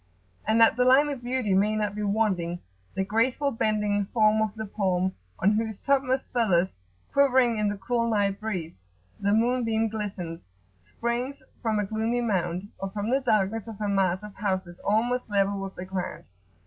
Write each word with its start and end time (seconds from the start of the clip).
And 0.47 0.59
that 0.59 0.77
the 0.77 0.83
Line 0.83 1.09
of 1.09 1.21
Beauty 1.21 1.53
may 1.53 1.75
not 1.75 1.93
be 1.93 2.01
wanting, 2.01 2.59
the 2.95 3.05
graceful 3.05 3.51
bending 3.51 4.05
form 4.07 4.41
of 4.41 4.55
the 4.55 4.65
palm, 4.65 5.13
on 5.37 5.51
whose 5.51 5.79
topmost 5.79 6.33
feathers, 6.33 6.69
quivering 7.13 7.57
in 7.59 7.69
the 7.69 7.77
cool 7.77 8.09
night 8.09 8.39
breeze, 8.39 8.81
the 9.19 9.31
moonbeam 9.31 9.89
glistens, 9.89 10.39
springs 10.81 11.43
from 11.61 11.77
a 11.77 11.85
gloomy 11.85 12.19
mound, 12.21 12.69
or 12.79 12.89
from 12.89 13.11
the 13.11 13.21
darkness 13.21 13.67
of 13.67 13.79
a 13.79 13.87
mass 13.87 14.23
of 14.23 14.33
houses 14.33 14.79
almost 14.83 15.29
level 15.29 15.59
with 15.59 15.75
the 15.75 15.85
ground. 15.85 16.23